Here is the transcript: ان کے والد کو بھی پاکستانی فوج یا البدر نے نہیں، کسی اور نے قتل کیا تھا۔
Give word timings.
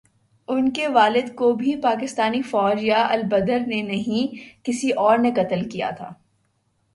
ان 0.47 0.71
کے 0.71 0.87
والد 0.87 1.35
کو 1.35 1.53
بھی 1.53 1.75
پاکستانی 1.75 2.41
فوج 2.41 2.83
یا 2.83 3.07
البدر 3.09 3.59
نے 3.67 3.81
نہیں، 3.81 4.35
کسی 4.63 4.91
اور 4.91 5.17
نے 5.17 5.31
قتل 5.31 5.69
کیا 5.69 5.89
تھا۔ 5.89 6.13